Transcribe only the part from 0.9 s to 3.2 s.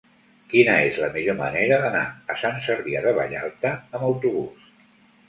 la millor manera d'anar a Sant Cebrià de